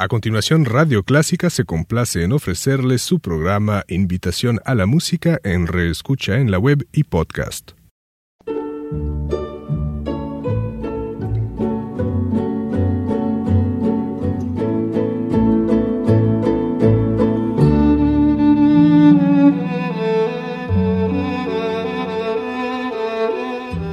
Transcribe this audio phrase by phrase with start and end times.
[0.00, 5.66] A continuación, Radio Clásica se complace en ofrecerles su programa Invitación a la Música en
[5.66, 7.72] reescucha en la web y podcast.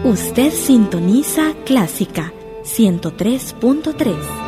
[0.03, 2.31] Usted sintoniza Clásica
[2.63, 4.44] 103.3.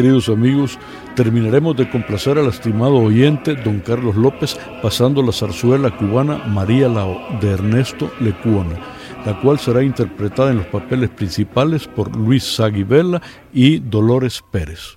[0.00, 0.78] queridos amigos,
[1.14, 7.20] terminaremos de complacer al estimado oyente don Carlos López pasando la zarzuela cubana María Lao
[7.38, 8.78] de Ernesto Lecuona,
[9.26, 13.20] la cual será interpretada en los papeles principales por Luis Saguivela
[13.52, 14.96] y Dolores Pérez.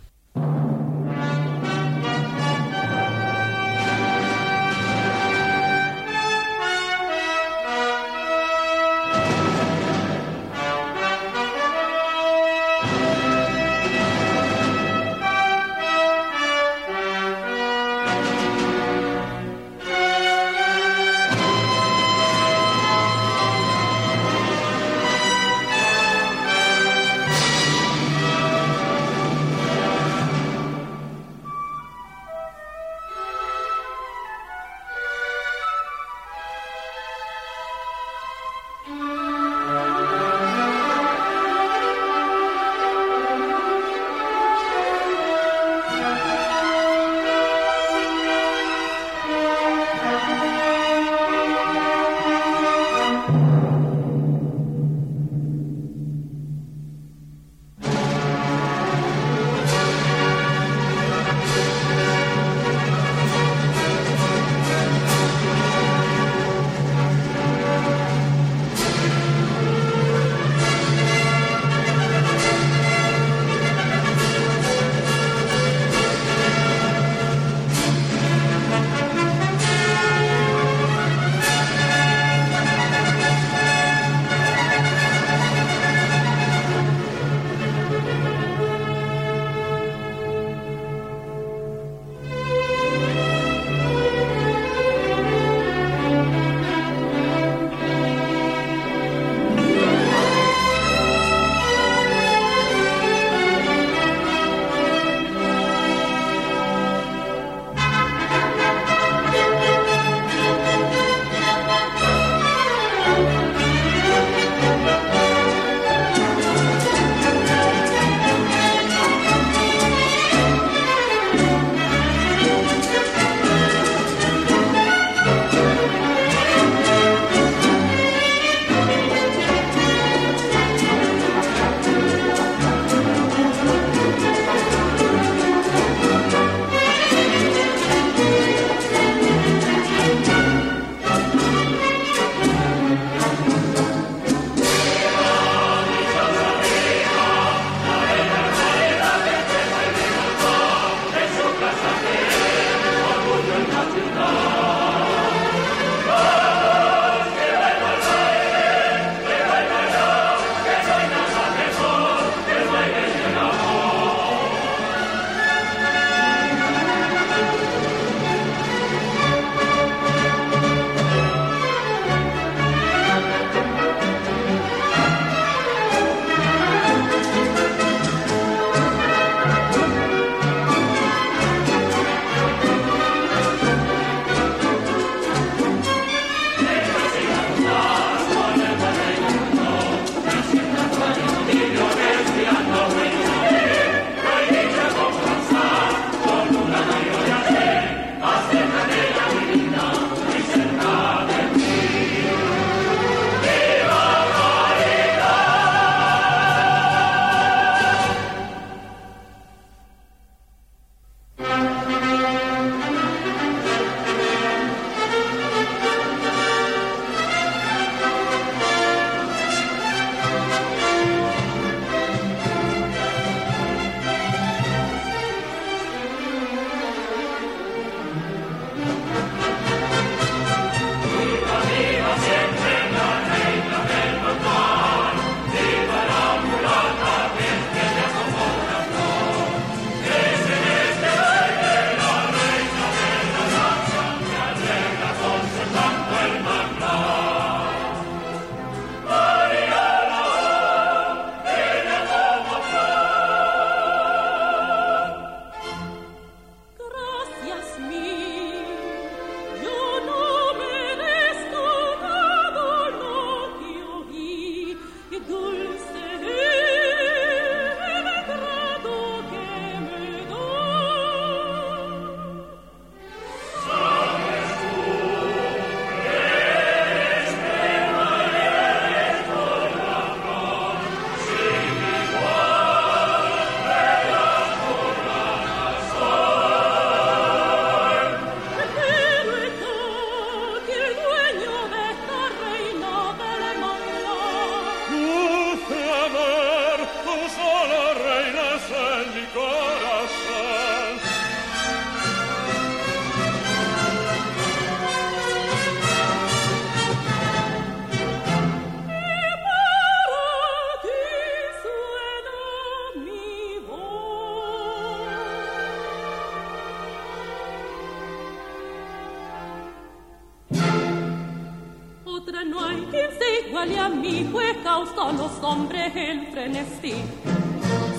[323.54, 326.96] igual y a mí fue causó los hombres el frenesí.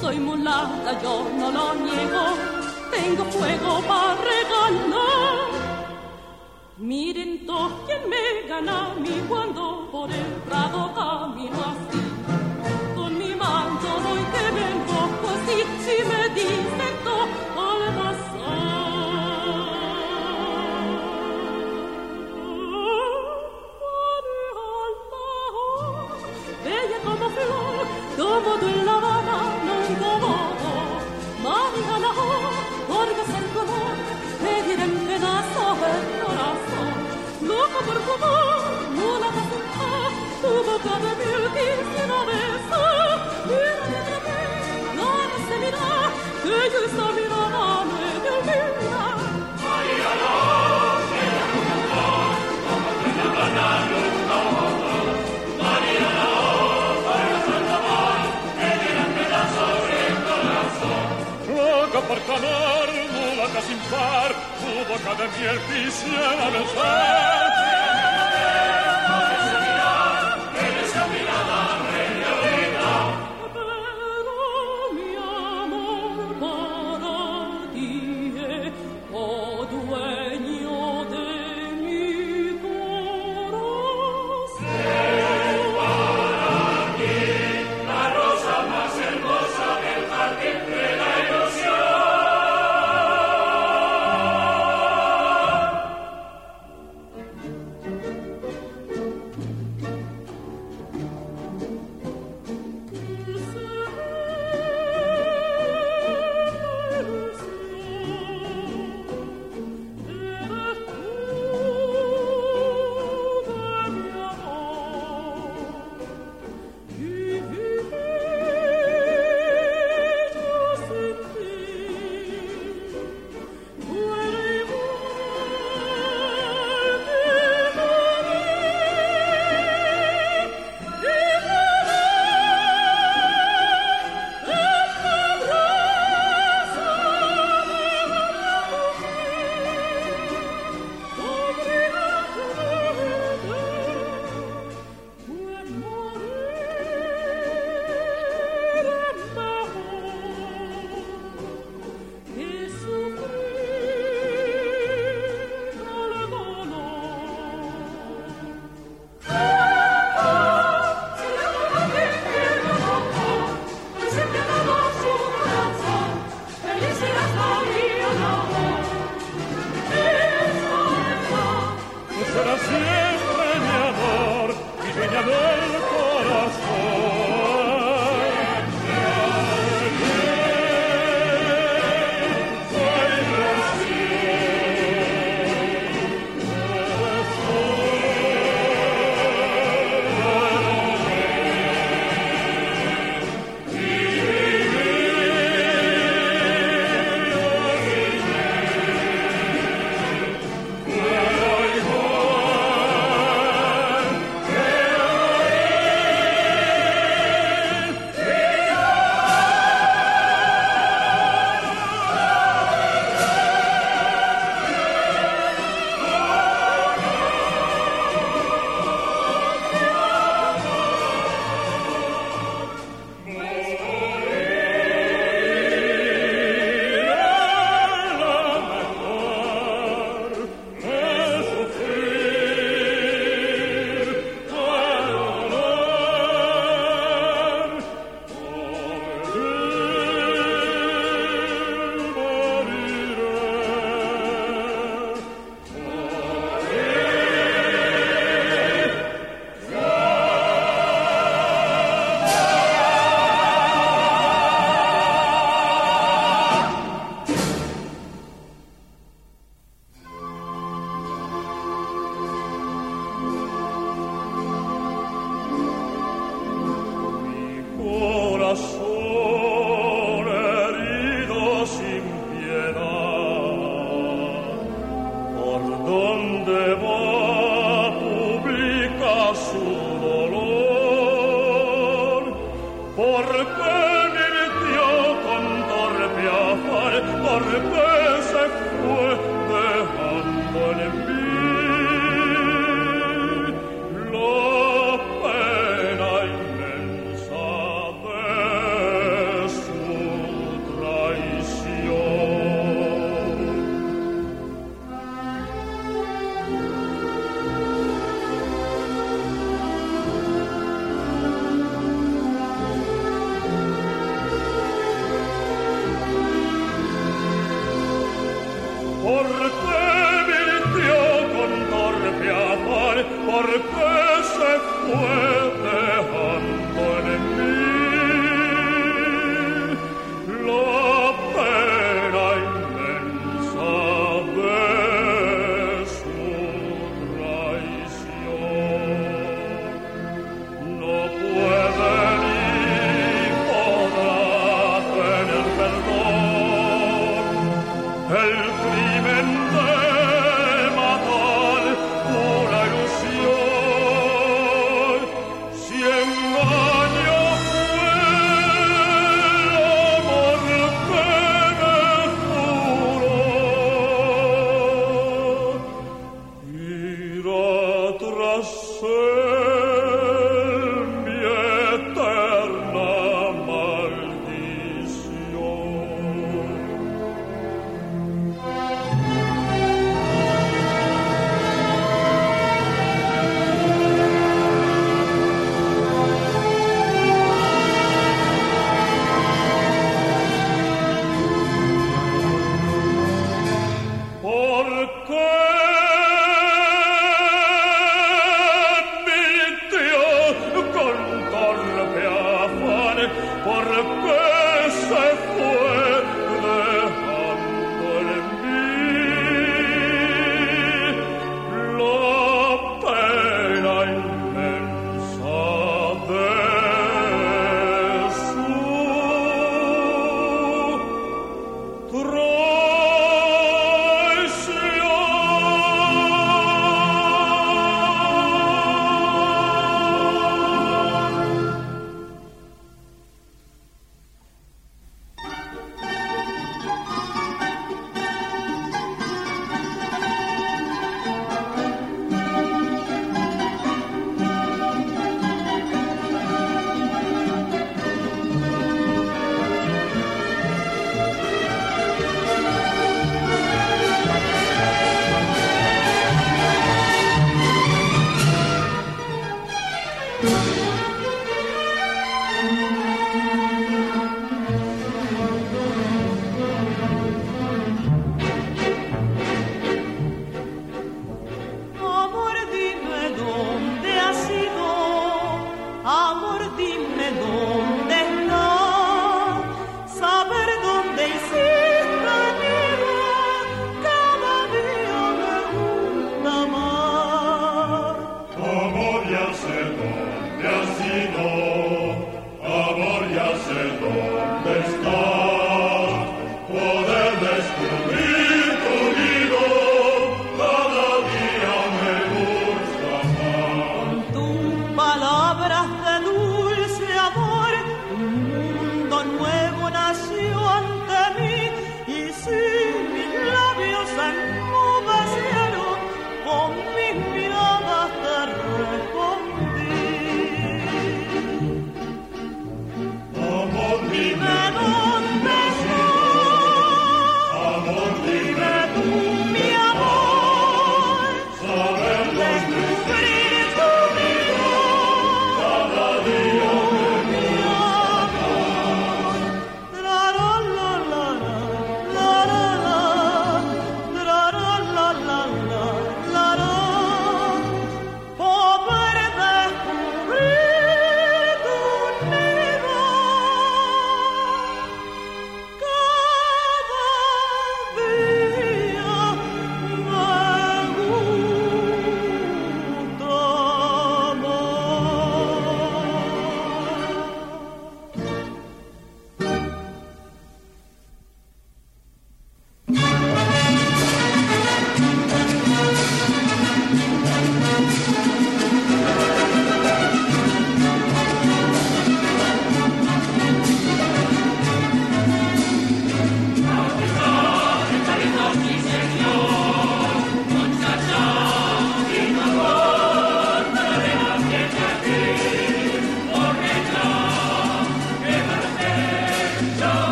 [0.00, 2.24] Soy mulata, yo no lo niego,
[2.90, 5.54] tengo fuego para regalar.
[6.78, 11.93] Miren todos quien me gana a mí cuando por el prado camino.
[62.36, 67.53] amar, mulatas sin par, tu boca de miel quisiera besar.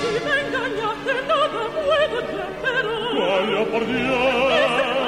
[0.00, 2.42] Si me engañaste, nada puedo te
[3.20, 4.99] Vaya por Dios.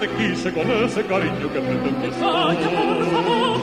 [0.00, 2.08] te quise con ese cariño que me tengo.
[2.20, 3.58] Vaya, por favor,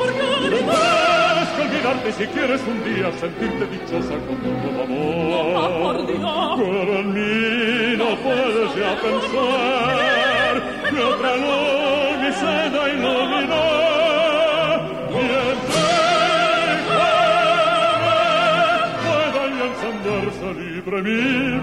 [1.66, 4.50] olvidarte si quieres un día sentirte dichosa con tu
[4.82, 5.56] amor.
[5.56, 6.54] Oh, por Dios.
[6.58, 10.56] Pero en mí no, no puedes ya pensar
[10.90, 13.66] que otra luz mi seda iluminó.
[15.12, 15.86] Mientras
[19.04, 21.22] pueda y encenderse libre mi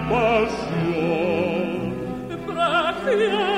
[0.09, 1.13] pasión.
[2.45, 3.52] Prefiero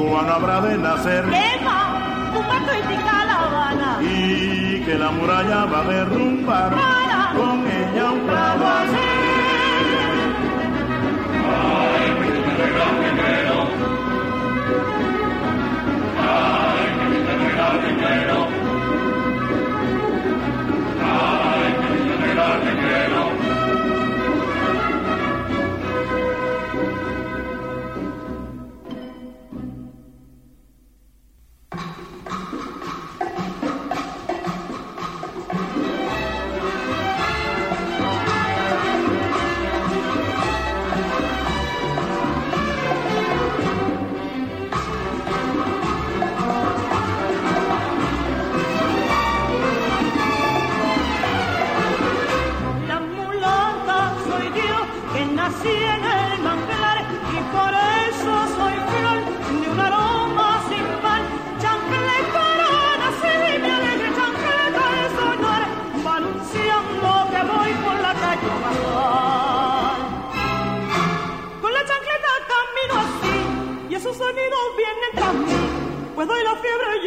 [0.00, 1.24] cubano habrá de nacer.
[1.24, 1.78] Quema
[2.32, 3.98] tu magnífica La Habana.
[4.00, 6.70] Y que la muralla va a derrumbar.
[6.70, 7.32] Para.
[7.36, 9.09] Con ella un clavo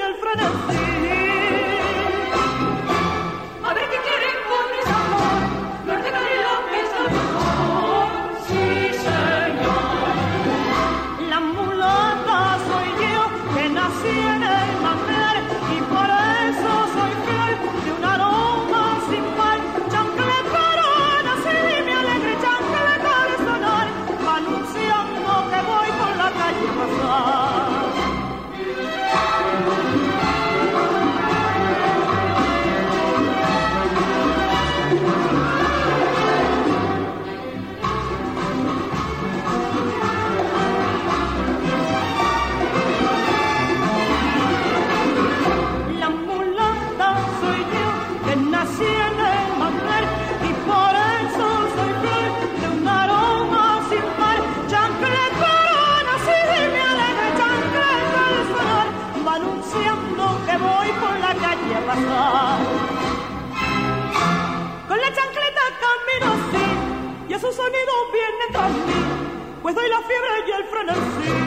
[0.03, 0.92] al frenesí
[69.63, 71.42] pues doy la fiebre y el frenesí.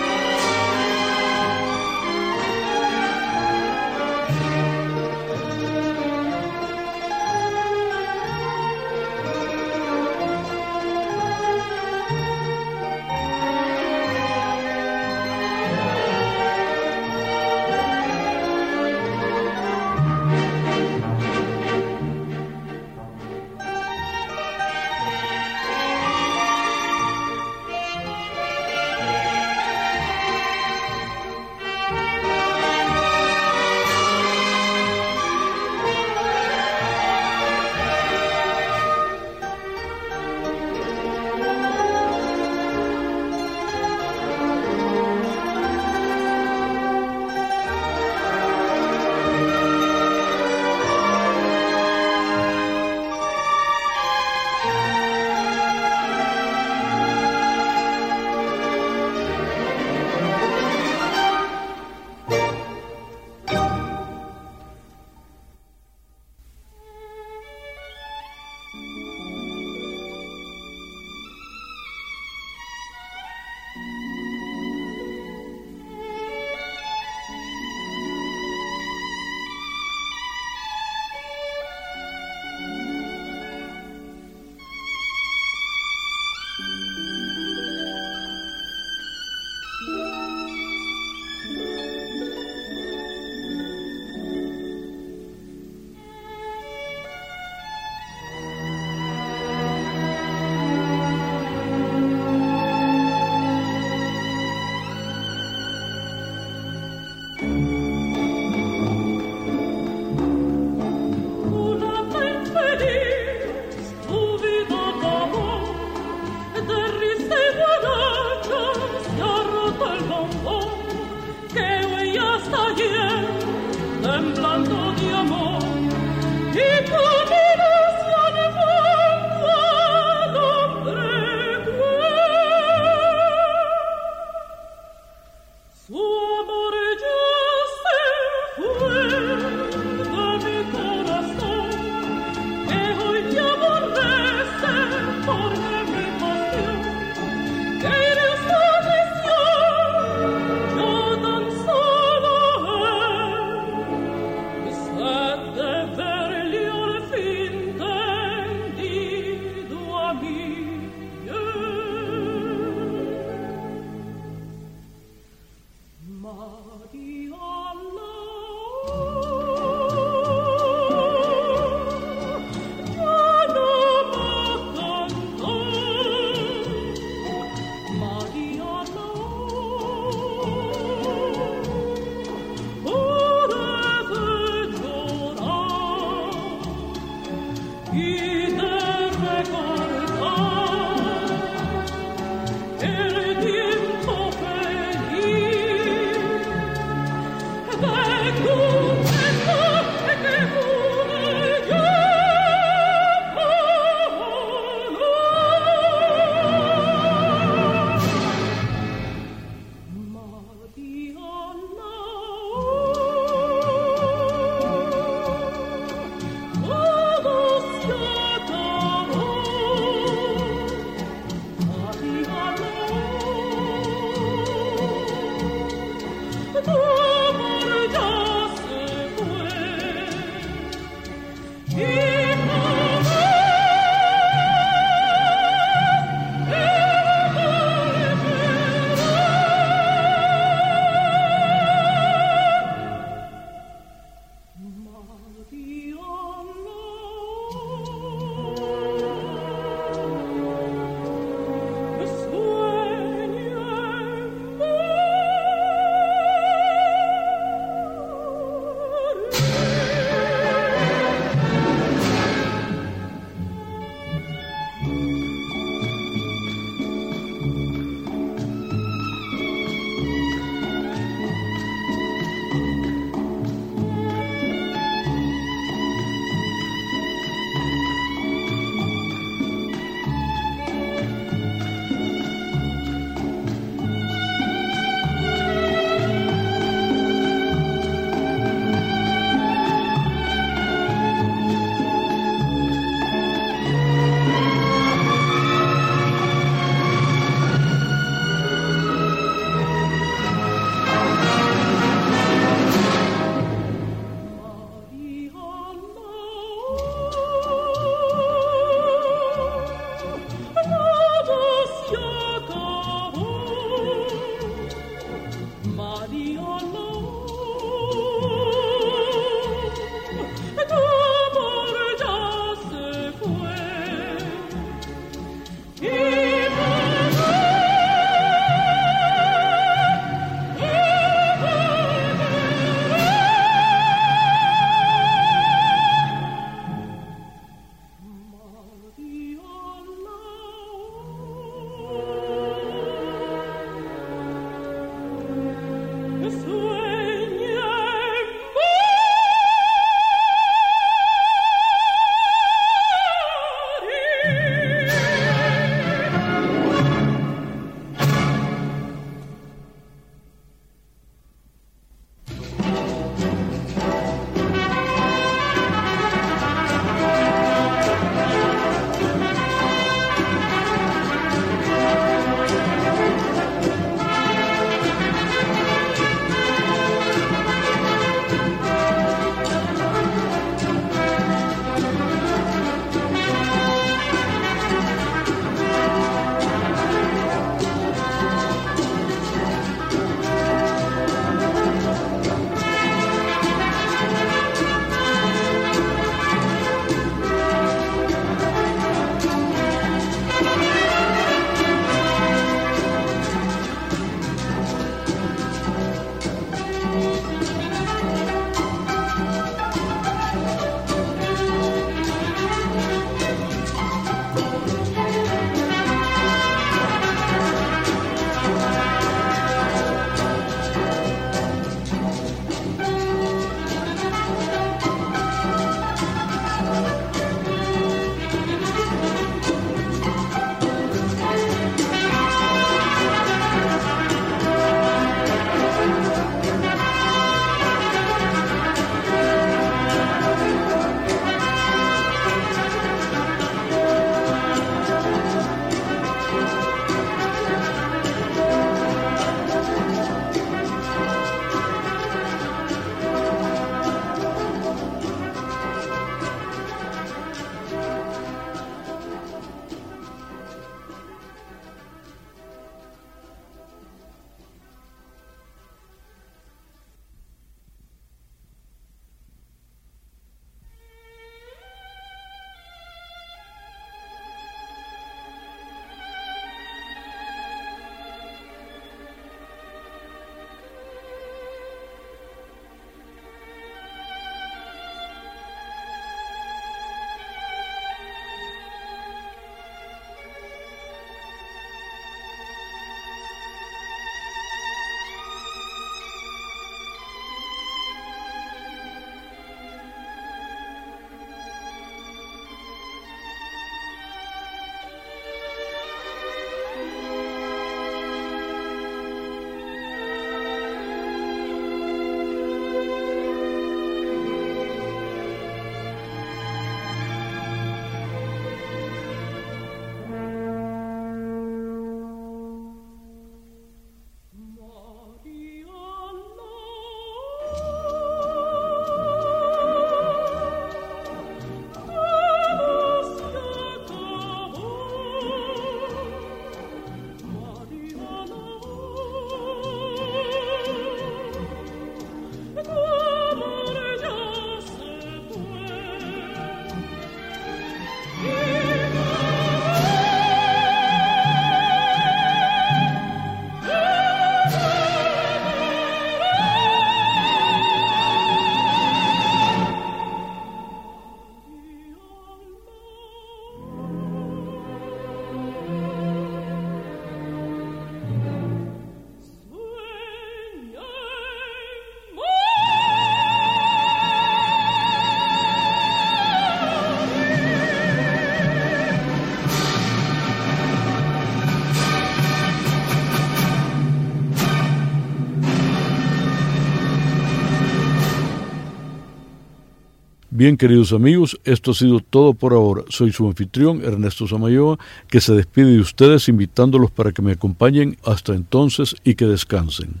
[590.42, 592.82] Bien, queridos amigos, esto ha sido todo por ahora.
[592.88, 594.76] Soy su anfitrión, Ernesto Samayoa,
[595.06, 600.00] que se despide de ustedes invitándolos para que me acompañen hasta entonces y que descansen.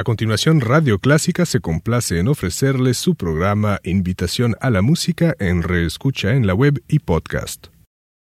[0.00, 5.62] A continuación, Radio Clásica se complace en ofrecerles su programa Invitación a la Música en
[5.62, 7.66] Reescucha en la web y podcast.